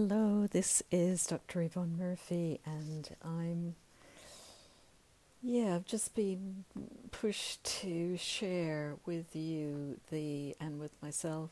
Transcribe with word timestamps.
Hello, 0.00 0.46
this 0.46 0.80
is 0.92 1.26
Dr. 1.26 1.60
Yvonne 1.60 1.96
Murphy, 1.98 2.60
and 2.64 3.16
I'm, 3.20 3.74
yeah, 5.42 5.74
I've 5.74 5.86
just 5.86 6.14
been 6.14 6.64
pushed 7.10 7.64
to 7.80 8.16
share 8.16 8.94
with 9.04 9.34
you 9.34 9.98
the 10.12 10.54
and 10.60 10.78
with 10.78 10.92
myself 11.02 11.50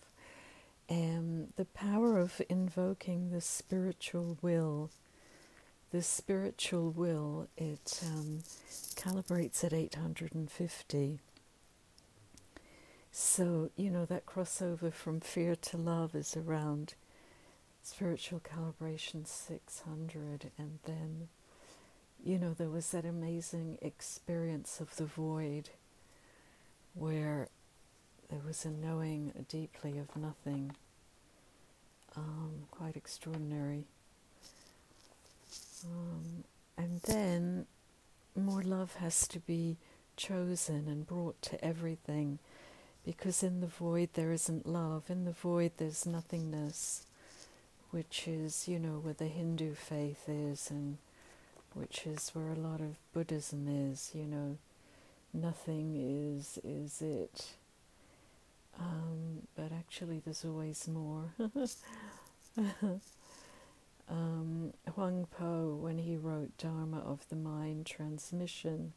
um, 0.88 1.48
the 1.56 1.64
power 1.64 2.20
of 2.20 2.40
invoking 2.48 3.32
the 3.32 3.40
spiritual 3.40 4.38
will. 4.40 4.90
The 5.90 6.02
spiritual 6.02 6.92
will 6.92 7.48
it 7.56 8.00
um, 8.06 8.44
calibrates 8.94 9.64
at 9.64 9.72
850. 9.72 11.18
So 13.10 13.70
you 13.74 13.90
know 13.90 14.04
that 14.04 14.24
crossover 14.24 14.92
from 14.92 15.18
fear 15.18 15.56
to 15.56 15.76
love 15.76 16.14
is 16.14 16.36
around 16.36 16.94
spiritual 17.86 18.40
calibration 18.40 19.26
600 19.26 20.50
and 20.58 20.78
then 20.84 21.28
you 22.24 22.36
know 22.36 22.52
there 22.52 22.68
was 22.68 22.90
that 22.90 23.04
amazing 23.04 23.78
experience 23.80 24.80
of 24.80 24.96
the 24.96 25.04
void 25.04 25.70
where 26.94 27.48
there 28.28 28.40
was 28.44 28.64
a 28.64 28.70
knowing 28.70 29.32
deeply 29.48 29.98
of 29.98 30.16
nothing 30.16 30.72
um, 32.16 32.66
quite 32.70 32.96
extraordinary. 32.96 33.84
Um, 35.84 36.44
and 36.76 37.00
then 37.02 37.66
more 38.34 38.62
love 38.62 38.94
has 38.96 39.28
to 39.28 39.38
be 39.38 39.76
chosen 40.16 40.88
and 40.88 41.06
brought 41.06 41.40
to 41.42 41.64
everything 41.64 42.38
because 43.04 43.42
in 43.42 43.60
the 43.60 43.66
void 43.66 44.08
there 44.14 44.32
isn't 44.32 44.66
love 44.66 45.04
in 45.08 45.24
the 45.24 45.32
void 45.32 45.70
there's 45.76 46.06
nothingness 46.06 47.06
which 47.96 48.28
is, 48.28 48.68
you 48.68 48.78
know, 48.78 49.00
where 49.02 49.14
the 49.14 49.24
Hindu 49.24 49.72
faith 49.72 50.28
is, 50.28 50.70
and 50.70 50.98
which 51.72 52.06
is 52.06 52.28
where 52.34 52.52
a 52.52 52.54
lot 52.54 52.78
of 52.78 52.96
Buddhism 53.14 53.66
is, 53.66 54.10
you 54.12 54.26
know, 54.26 54.58
nothing 55.32 55.94
is 55.96 56.58
is 56.62 57.00
it. 57.00 57.54
Um, 58.78 59.48
but 59.56 59.72
actually, 59.72 60.20
there's 60.22 60.44
always 60.44 60.86
more. 60.86 61.30
um, 64.10 64.74
Huang 64.94 65.26
Po, 65.38 65.78
when 65.80 65.96
he 65.96 66.18
wrote 66.18 66.58
Dharma 66.58 66.98
of 66.98 67.26
the 67.30 67.36
Mind 67.36 67.86
Transmission, 67.86 68.92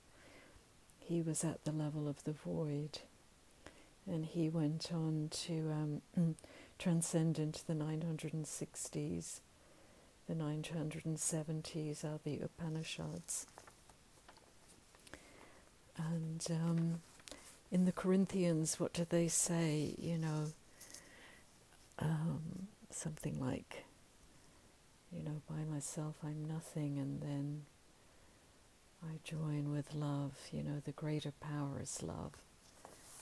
he 1.00 1.22
was 1.22 1.46
at 1.46 1.64
the 1.64 1.72
level 1.72 2.10
of 2.10 2.26
the 2.26 2.34
void. 2.34 3.00
And 4.06 4.26
he 4.26 4.50
went 4.50 4.92
on 4.92 5.30
to 5.46 5.54
um, 5.72 6.02
transcend 6.80 7.38
into 7.38 7.66
the 7.66 7.74
960s. 7.74 9.42
The 10.28 10.34
970s 10.34 12.04
are 12.06 12.20
the 12.24 12.40
Upanishads. 12.40 13.46
And 15.98 16.46
um, 16.50 17.02
in 17.70 17.84
the 17.84 17.92
Corinthians, 17.92 18.80
what 18.80 18.94
do 18.94 19.06
they 19.08 19.28
say? 19.28 19.94
You 19.98 20.18
know, 20.18 20.46
um, 22.00 22.68
something 22.90 23.38
like, 23.40 23.84
you 25.12 25.22
know, 25.22 25.42
by 25.50 25.64
myself 25.70 26.16
I'm 26.24 26.48
nothing, 26.48 26.98
and 26.98 27.22
then 27.22 27.64
I 29.04 29.20
join 29.26 29.74
with 29.74 29.94
love. 29.94 30.38
You 30.54 30.64
know, 30.64 30.82
the 30.86 30.94
greater 30.94 31.34
power 31.42 31.82
is 31.82 32.02
love. 32.02 32.32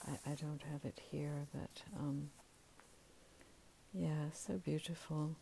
I, 0.07 0.31
I 0.31 0.35
don't 0.35 0.61
have 0.71 0.85
it 0.85 1.01
here, 1.09 1.47
but. 1.51 1.81
Um, 1.99 2.29
yeah, 3.97 4.29
so 4.31 4.59
beautiful. 4.63 5.35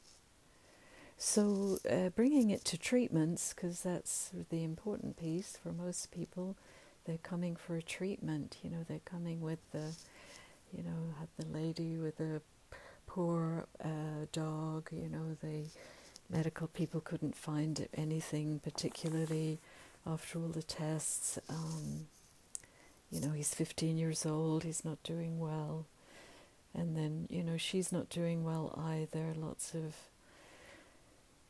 So, 1.17 1.77
uh, 1.89 2.09
bringing 2.09 2.51
it 2.51 2.63
to 2.65 2.77
treatments, 2.77 3.53
because 3.53 3.81
that's 3.81 4.31
the 4.49 4.63
important 4.63 5.17
piece 5.17 5.57
for 5.61 5.71
most 5.73 6.11
people. 6.11 6.55
They're 7.05 7.17
coming 7.17 7.55
for 7.55 7.75
a 7.75 7.81
treatment, 7.81 8.57
you 8.63 8.69
know, 8.69 8.85
they're 8.87 8.99
coming 9.05 9.41
with 9.41 9.59
the, 9.71 9.93
you 10.71 10.83
know, 10.83 11.13
the 11.37 11.45
lady 11.45 11.97
with 11.97 12.17
the 12.17 12.41
poor 13.07 13.67
uh, 13.83 14.25
dog, 14.31 14.89
you 14.91 15.09
know, 15.09 15.35
the 15.43 15.65
medical 16.29 16.67
people 16.67 17.01
couldn't 17.01 17.35
find 17.35 17.87
anything 17.93 18.59
particularly 18.63 19.59
after 20.07 20.39
all 20.39 20.47
the 20.47 20.63
tests. 20.63 21.37
Um, 21.49 22.07
you 23.11 23.21
know, 23.21 23.31
he's 23.31 23.53
15 23.53 23.97
years 23.97 24.25
old, 24.25 24.63
he's 24.63 24.83
not 24.83 25.03
doing 25.03 25.39
well 25.39 25.85
and 26.75 26.95
then 26.95 27.27
you 27.29 27.43
know 27.43 27.57
she's 27.57 27.91
not 27.91 28.09
doing 28.09 28.43
well 28.43 28.73
either. 28.77 29.33
Lots 29.35 29.73
of 29.73 29.95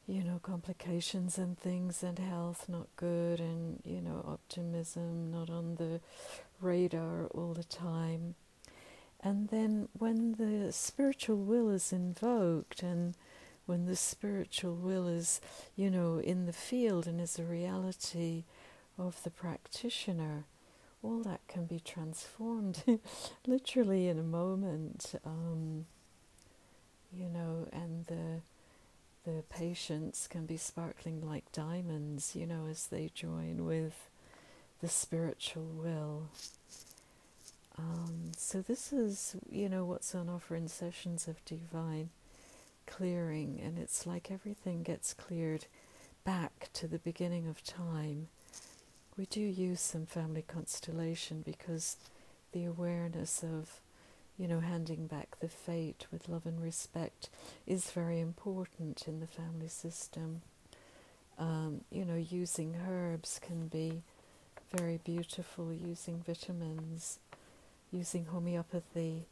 you 0.07 0.23
know 0.23 0.39
complications 0.41 1.37
and 1.37 1.57
things 1.57 2.03
and 2.03 2.19
health 2.19 2.65
not 2.69 2.87
good 2.95 3.39
and 3.39 3.79
you 3.83 4.01
know 4.01 4.23
optimism 4.27 5.31
not 5.31 5.49
on 5.49 5.75
the 5.75 5.99
radar 6.61 7.25
all 7.27 7.53
the 7.53 7.63
time. 7.63 8.35
And 9.21 9.49
then 9.49 9.87
when 9.97 10.33
the 10.33 10.71
spiritual 10.71 11.37
will 11.37 11.69
is 11.69 11.91
invoked 11.91 12.83
and 12.83 13.15
when 13.65 13.87
the 13.87 13.95
spiritual 13.95 14.75
will 14.75 15.07
is 15.07 15.41
you 15.75 15.89
know 15.89 16.19
in 16.19 16.45
the 16.45 16.53
field 16.53 17.07
and 17.07 17.19
is 17.19 17.39
a 17.39 17.43
reality 17.43 18.43
of 18.97 19.21
the 19.23 19.31
practitioner 19.31 20.45
all 21.05 21.21
that 21.23 21.41
can 21.47 21.65
be 21.65 21.79
transformed 21.79 22.83
literally 23.47 24.07
in 24.07 24.17
a 24.17 24.23
moment. 24.23 25.13
Um, 25.25 25.85
you 27.13 27.29
know, 27.29 27.67
and 27.71 28.05
the 28.07 28.41
the 29.25 29.43
patients 29.49 30.27
can 30.27 30.45
be 30.45 30.57
sparkling 30.57 31.27
like 31.27 31.51
diamonds, 31.51 32.35
you 32.35 32.45
know, 32.45 32.67
as 32.69 32.87
they 32.87 33.09
join 33.13 33.65
with 33.65 34.09
the 34.81 34.87
spiritual 34.87 35.63
will. 35.63 36.29
Um, 37.77 38.31
so 38.37 38.61
this 38.61 38.93
is, 38.93 39.35
you 39.49 39.67
know, 39.67 39.83
what's 39.83 40.13
on 40.13 40.29
offer 40.29 40.55
in 40.55 40.67
sessions 40.67 41.27
of 41.27 41.43
divine 41.43 42.09
clearing, 42.85 43.59
and 43.63 43.79
it's 43.79 44.05
like 44.05 44.29
everything 44.29 44.83
gets 44.83 45.13
cleared 45.13 45.65
back 46.23 46.69
to 46.73 46.87
the 46.87 46.99
beginning 46.99 47.47
of 47.47 47.63
time 47.63 48.27
we 49.17 49.25
do 49.25 49.41
use 49.41 49.81
some 49.81 50.05
family 50.05 50.43
constellation 50.45 51.41
because 51.45 51.97
the 52.51 52.65
awareness 52.65 53.43
of, 53.43 53.79
you 54.37 54.47
know, 54.47 54.59
handing 54.59 55.07
back 55.07 55.37
the 55.39 55.47
fate 55.47 56.05
with 56.11 56.27
love 56.27 56.45
and 56.45 56.61
respect 56.61 57.29
is 57.65 57.91
very 57.91 58.19
important 58.19 59.07
in 59.07 59.19
the 59.19 59.27
family 59.27 59.67
system. 59.69 60.41
Um, 61.37 61.81
you 61.91 62.05
know, 62.05 62.15
using 62.15 62.75
herbs 62.87 63.39
can 63.41 63.67
be 63.67 64.03
very 64.75 64.99
beautiful, 65.03 65.73
using 65.73 66.21
vitamins, 66.25 67.19
using 67.91 68.25
homeopathy. 68.25 69.25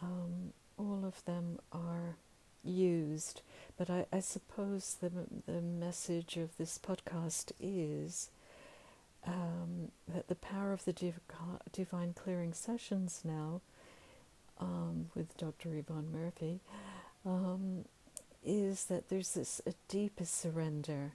Um, 0.00 0.52
all 0.76 1.04
of 1.04 1.24
them 1.24 1.58
are 1.72 2.16
used, 2.64 3.42
but 3.76 3.90
I, 3.90 4.06
I 4.12 4.20
suppose 4.20 4.96
the 5.00 5.10
the 5.46 5.60
message 5.60 6.36
of 6.36 6.56
this 6.56 6.78
podcast 6.78 7.52
is 7.60 8.30
um, 9.26 9.90
that 10.08 10.28
the 10.28 10.34
power 10.34 10.72
of 10.72 10.84
the 10.84 10.92
div- 10.92 11.20
divine 11.72 12.14
clearing 12.14 12.52
sessions 12.52 13.22
now 13.24 13.60
um, 14.60 15.06
with 15.14 15.36
Dr. 15.36 15.74
Yvonne 15.74 16.12
Murphy 16.12 16.60
um, 17.24 17.84
is 18.44 18.84
that 18.86 19.08
there's 19.08 19.34
this 19.34 19.60
a 19.66 19.72
deepest 19.88 20.38
surrender 20.38 21.12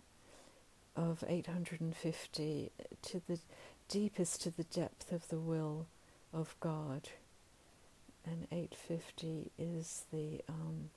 of 0.95 1.23
850 1.27 2.71
to 3.01 3.21
the 3.27 3.39
deepest 3.87 4.41
to 4.41 4.51
the 4.51 4.63
depth 4.63 5.11
of 5.11 5.27
the 5.29 5.39
will 5.39 5.87
of 6.33 6.55
God. 6.59 7.09
And 8.25 8.47
850 8.51 9.51
is 9.57 10.03
the 10.11 10.41
um, 10.49 10.89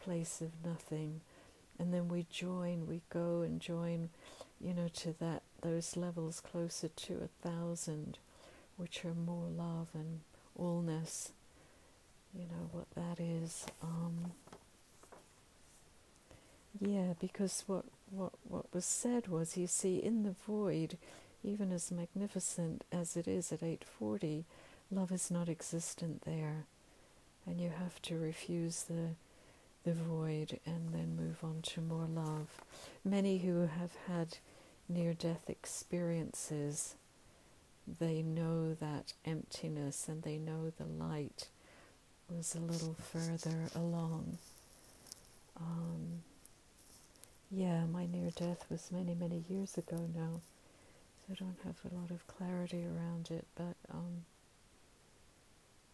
place 0.00 0.40
of 0.40 0.50
nothing. 0.64 1.20
And 1.78 1.92
then 1.92 2.08
we 2.08 2.26
join, 2.30 2.86
we 2.86 3.02
go 3.10 3.42
and 3.42 3.60
join 3.60 4.10
you 4.60 4.74
know, 4.74 4.88
to 4.88 5.14
that 5.20 5.42
those 5.62 5.96
levels 5.96 6.40
closer 6.40 6.88
to 6.88 7.14
a 7.22 7.48
thousand, 7.48 8.18
which 8.76 9.04
are 9.04 9.14
more 9.14 9.48
love 9.48 9.88
and 9.94 10.20
allness. 10.58 11.30
You 12.34 12.44
know 12.44 12.68
what 12.72 12.90
that 12.94 13.22
is. 13.22 13.66
Um, 13.82 14.32
yeah, 16.80 17.14
because 17.18 17.64
what, 17.66 17.84
what 18.10 18.32
what 18.48 18.66
was 18.74 18.84
said 18.84 19.28
was, 19.28 19.56
you 19.56 19.66
see, 19.66 19.96
in 19.96 20.22
the 20.22 20.34
void, 20.46 20.98
even 21.42 21.72
as 21.72 21.90
magnificent 21.90 22.84
as 22.92 23.16
it 23.16 23.26
is 23.26 23.52
at 23.52 23.62
eight 23.62 23.84
forty, 23.84 24.44
love 24.90 25.12
is 25.12 25.30
not 25.30 25.48
existent 25.48 26.22
there, 26.22 26.64
and 27.46 27.60
you 27.60 27.70
have 27.70 28.02
to 28.02 28.18
refuse 28.18 28.82
the 28.82 29.10
the 29.86 29.92
void 29.92 30.58
and 30.66 30.92
then 30.92 31.16
move 31.16 31.36
on 31.44 31.62
to 31.62 31.80
more 31.80 32.08
love. 32.12 32.48
Many 33.04 33.38
who 33.38 33.68
have 33.68 33.92
had 34.08 34.38
near 34.88 35.14
death 35.14 35.48
experiences, 35.48 36.96
they 38.00 38.20
know 38.20 38.74
that 38.74 39.12
emptiness 39.24 40.08
and 40.08 40.24
they 40.24 40.38
know 40.38 40.72
the 40.76 40.84
light 40.84 41.48
was 42.28 42.56
a 42.56 42.58
little 42.58 42.96
further 43.12 43.68
along. 43.76 44.38
Um, 45.56 46.22
yeah, 47.48 47.84
my 47.86 48.06
near 48.06 48.30
death 48.30 48.66
was 48.68 48.90
many, 48.90 49.14
many 49.14 49.44
years 49.48 49.78
ago 49.78 50.08
now, 50.12 50.40
so 51.14 51.32
I 51.32 51.34
don't 51.34 51.58
have 51.64 51.76
a 51.88 51.94
lot 51.94 52.10
of 52.10 52.26
clarity 52.26 52.84
around 52.84 53.28
it, 53.30 53.46
but 53.54 53.76
um, 53.94 54.24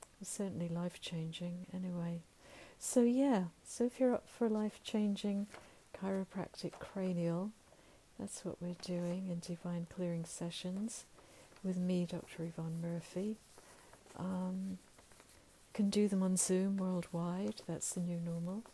it 0.01 0.21
was 0.21 0.29
certainly 0.29 0.69
life 0.71 0.99
changing 0.99 1.67
anyway. 1.75 2.23
So, 2.85 3.03
yeah, 3.03 3.45
so 3.65 3.85
if 3.85 4.01
you're 4.01 4.13
up 4.13 4.27
for 4.27 4.49
life 4.49 4.81
changing 4.83 5.47
chiropractic 5.97 6.73
cranial, 6.81 7.53
that's 8.19 8.45
what 8.45 8.61
we're 8.61 8.75
doing 8.83 9.29
in 9.31 9.39
Divine 9.39 9.87
Clearing 9.95 10.25
Sessions 10.25 11.05
with 11.63 11.79
me, 11.79 12.07
Dr. 12.07 12.43
Yvonne 12.43 12.81
Murphy. 12.83 13.37
Um, 14.19 14.79
can 15.73 15.91
do 15.91 16.09
them 16.09 16.25
on 16.25 16.37
Zoom 16.37 16.77
worldwide, 16.77 17.63
that's 17.69 17.95
the 17.95 18.01
new 18.01 18.19
normal. 18.19 18.65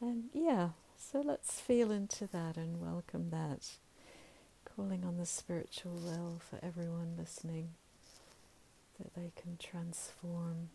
And 0.00 0.30
yeah, 0.32 0.70
so 0.96 1.20
let's 1.20 1.60
feel 1.60 1.90
into 1.90 2.28
that 2.28 2.56
and 2.56 2.80
welcome 2.80 3.30
that. 3.30 3.70
Calling 4.76 5.04
on 5.04 5.16
the 5.18 5.26
spiritual 5.26 5.98
well 6.04 6.36
for 6.38 6.64
everyone 6.64 7.16
listening 7.18 7.70
that 9.00 9.14
they 9.14 9.32
can 9.34 9.58
transform, 9.58 10.68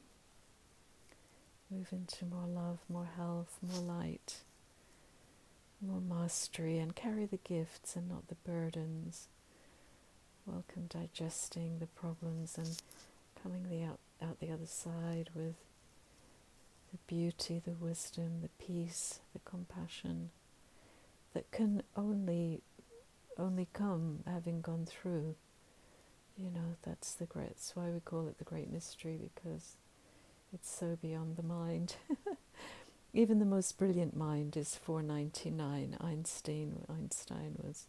move 1.71 1.87
into 1.91 2.25
more 2.25 2.47
love, 2.47 2.79
more 2.89 3.09
health, 3.15 3.57
more 3.61 3.81
light, 3.81 4.37
more 5.81 6.01
mastery, 6.01 6.77
and 6.77 6.95
carry 6.95 7.25
the 7.25 7.37
gifts 7.37 7.95
and 7.95 8.09
not 8.09 8.27
the 8.27 8.35
burdens. 8.35 9.27
Welcome 10.45 10.87
digesting 10.89 11.79
the 11.79 11.87
problems 11.87 12.57
and 12.57 12.81
coming 13.41 13.67
the 13.69 13.83
out, 13.85 13.99
out 14.21 14.39
the 14.39 14.51
other 14.51 14.65
side 14.65 15.29
with 15.33 15.55
the 16.91 16.97
beauty, 17.07 17.61
the 17.63 17.71
wisdom, 17.71 18.41
the 18.41 18.63
peace, 18.63 19.19
the 19.33 19.39
compassion 19.45 20.31
that 21.33 21.49
can 21.51 21.83
only 21.95 22.61
only 23.37 23.67
come 23.71 24.19
having 24.27 24.59
gone 24.59 24.85
through. 24.85 25.35
You 26.37 26.49
know, 26.49 26.75
that's 26.83 27.13
the 27.13 27.25
great 27.25 27.49
that's 27.49 27.75
why 27.75 27.89
we 27.89 28.01
call 28.01 28.27
it 28.27 28.39
the 28.39 28.43
great 28.43 28.71
mystery 28.71 29.17
because 29.33 29.75
it's 30.53 30.69
so 30.69 30.97
beyond 31.01 31.37
the 31.37 31.43
mind. 31.43 31.95
Even 33.13 33.39
the 33.39 33.45
most 33.45 33.77
brilliant 33.77 34.15
mind 34.15 34.55
is 34.55 34.75
499. 34.75 35.97
Einstein 35.99 36.85
Einstein 36.89 37.55
was 37.61 37.85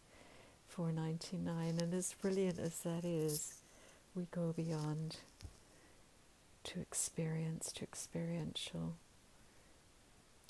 499 0.67 1.77
and 1.81 1.93
as 1.93 2.13
brilliant 2.13 2.59
as 2.59 2.79
that 2.79 3.05
is, 3.05 3.55
we 4.15 4.27
go 4.31 4.53
beyond 4.55 5.17
to 6.63 6.79
experience, 6.79 7.71
to 7.73 7.83
experiential. 7.83 8.95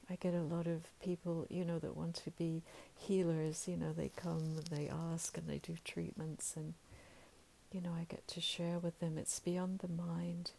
I 0.10 0.15
get 0.15 0.33
a 0.33 0.42
lot 0.42 0.68
of 0.68 0.81
people, 1.01 1.48
you 1.50 1.63
know, 1.63 1.80
that 1.80 1.95
want 1.95 2.15
to 2.15 2.31
be 2.31 2.62
healers. 2.95 3.68
You 3.68 3.77
know, 3.77 3.94
they 3.94 4.12
come, 4.15 4.57
and 4.57 4.68
they 4.68 4.89
ask, 4.89 5.38
and 5.38 5.48
they 5.48 5.60
do 5.60 5.75
treatments, 5.83 6.54
and 6.56 6.74
you 7.71 7.81
know, 7.81 7.94
I 8.00 8.06
get 8.07 8.27
to 8.30 8.42
share 8.42 8.80
with 8.80 9.00
them. 9.00 9.18
It's 9.18 9.39
beyond 9.39 9.80
the 9.80 9.88
mind. 9.88 10.51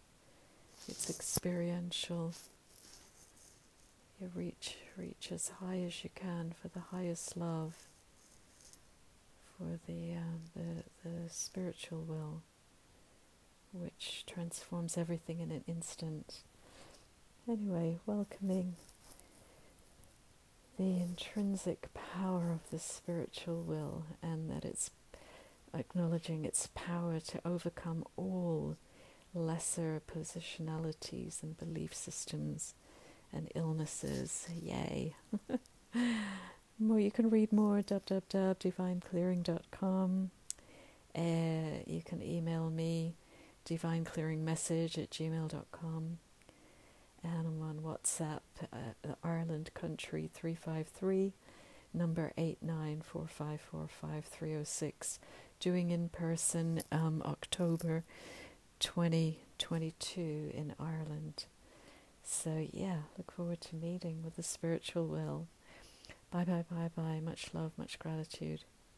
It's 0.89 1.09
experiential. 1.11 2.33
You 4.21 4.31
reach, 4.35 4.77
reach 4.97 5.31
as 5.33 5.49
high 5.61 5.81
as 5.87 6.05
you 6.05 6.11
can 6.15 6.55
for 6.61 6.69
the 6.69 6.81
highest 6.93 7.37
love, 7.37 7.75
for 9.57 9.79
the 9.87 10.15
um, 10.15 10.41
the 10.55 11.09
the 11.09 11.31
spiritual 11.31 12.05
will 12.07 12.43
which 13.73 14.25
transforms 14.27 14.97
everything 14.97 15.41
in 15.41 15.51
an 15.51 15.65
instant. 15.67 16.41
Anyway, 17.49 17.99
welcoming 18.07 18.77
the 20.79 21.01
intrinsic 21.01 21.89
power 21.93 22.53
of 22.53 22.71
the 22.71 22.79
spiritual 22.79 23.63
will 23.63 24.05
and 24.23 24.49
that 24.51 24.65
it's 24.65 24.91
acknowledging 25.73 26.45
its 26.45 26.69
power 26.75 27.19
to 27.21 27.41
overcome 27.45 28.05
all 28.17 28.77
lesser 29.35 30.01
positionalities 30.07 31.43
and 31.43 31.59
belief 31.59 31.93
systems 31.95 32.75
and 33.33 33.51
illnesses. 33.55 34.47
Yay. 34.55 35.15
more 36.79 37.01
you 37.01 37.11
can 37.11 37.31
read 37.31 37.51
more 37.53 37.81
www.divineclearing.com. 37.81 40.31
Uh, 41.17 41.81
you 41.87 42.03
can 42.05 42.21
email 42.23 42.69
me 42.71 43.15
divineclearingmessage 43.67 44.99
at 44.99 45.11
gmail.com. 45.11 46.19
And 47.23 47.47
I'm 47.47 47.63
on 47.63 47.79
WhatsApp, 47.79 48.41
uh, 48.73 48.95
Ireland 49.23 49.71
Country 49.73 50.29
353, 50.35 51.33
number 51.95 52.33
8945455306, 52.37 55.19
doing 55.59 55.91
in 55.91 56.11
person 56.11 56.83
um, 56.93 57.23
October 57.25 58.05
2022 58.85 60.51
in 60.53 60.75
Ireland. 60.79 61.47
So, 62.23 62.67
yeah, 62.71 62.99
look 63.17 63.33
forward 63.33 63.63
to 63.63 63.77
meeting 63.77 64.23
with 64.23 64.37
the 64.37 64.43
spiritual 64.43 65.07
will. 65.07 65.49
Bye 66.31 66.45
bye 66.45 66.65
bye 66.71 66.91
bye. 66.95 67.21
Much 67.25 67.49
love, 67.55 67.73
much 67.79 67.99
gratitude. 67.99 68.65